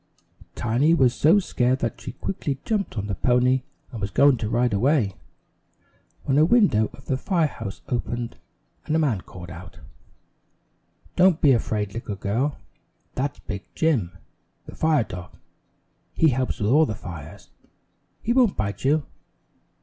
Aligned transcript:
Tiny 0.55 0.95
was 0.95 1.13
so 1.13 1.37
scared 1.37 1.77
that 1.81 2.01
she 2.01 2.13
quickly 2.13 2.57
jumped 2.65 2.97
on 2.97 3.05
the 3.05 3.13
pony 3.13 3.61
and 3.91 4.01
was 4.01 4.09
going 4.09 4.35
to 4.37 4.49
ride 4.49 4.73
away, 4.73 5.13
when 6.23 6.39
a 6.39 6.43
window 6.43 6.89
of 6.93 7.05
the 7.05 7.17
fire 7.17 7.45
house 7.45 7.81
opened 7.87 8.35
and 8.87 8.95
a 8.95 8.97
man 8.97 9.21
called 9.21 9.51
out: 9.51 9.77
"Don't 11.15 11.39
be 11.39 11.51
afraid, 11.51 11.93
little 11.93 12.15
girl, 12.15 12.57
that's 13.13 13.37
Big 13.41 13.63
Jim, 13.75 14.17
the 14.65 14.73
fire 14.73 15.03
dog. 15.03 15.35
He 16.15 16.29
helps 16.29 16.59
with 16.59 16.71
all 16.71 16.87
the 16.87 16.95
fires. 16.95 17.51
He 18.23 18.33
won't 18.33 18.57
bite 18.57 18.83
you. 18.83 19.05